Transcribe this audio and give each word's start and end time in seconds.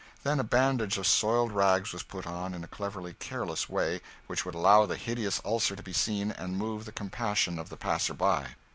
Then 0.23 0.39
a 0.39 0.43
bandage 0.43 0.97
of 0.97 1.05
soiled 1.05 1.51
rags 1.51 1.93
was 1.93 2.01
put 2.01 2.25
on 2.25 2.55
in 2.55 2.63
a 2.63 2.67
cleverly 2.67 3.13
careless 3.13 3.69
way 3.69 4.01
which 4.25 4.45
would 4.47 4.55
allow 4.55 4.87
the 4.87 4.95
hideous 4.97 5.39
ulcer 5.45 5.75
to 5.75 5.83
be 5.83 5.93
seen, 5.93 6.31
and 6.31 6.57
move 6.57 6.85
the 6.85 6.91
compassion 6.91 7.59
of 7.59 7.69
the 7.69 7.77
passer 7.77 8.15
by. 8.15 8.55